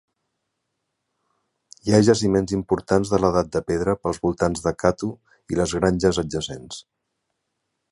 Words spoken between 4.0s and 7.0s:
pels voltants de Kathu i les granges adjacents.